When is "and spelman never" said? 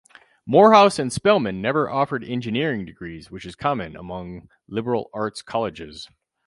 0.97-1.87